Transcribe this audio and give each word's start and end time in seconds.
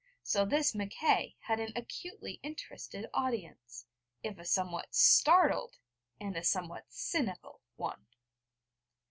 So 0.23 0.45
this 0.45 0.73
Mackay 0.73 1.35
had 1.41 1.59
an 1.59 1.73
acutely 1.75 2.39
interested 2.41 3.07
audience, 3.13 3.85
if 4.23 4.39
a 4.39 4.45
somewhat 4.45 4.95
startled, 4.95 5.77
and 6.19 6.35
a 6.35 6.43
somewhat 6.43 6.85
cynical, 6.91 7.61
one. 7.75 8.07